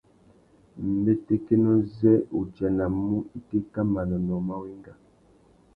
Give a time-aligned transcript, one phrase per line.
[0.97, 4.93] Mbétékénô zê udzanamú itéka manônōh má wenga.